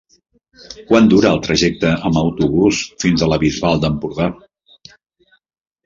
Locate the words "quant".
0.87-1.09